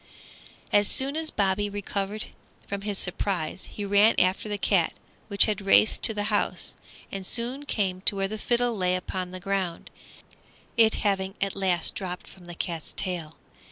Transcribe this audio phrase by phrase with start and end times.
[0.73, 2.25] As soon as Bobby recovered
[2.67, 4.93] from his surprise he ran after the cat,
[5.27, 6.73] which had raced to the house,
[7.11, 9.91] and soon came to where the fiddle lay upon the ground,
[10.75, 13.35] it having at last dropped from the cat's tail.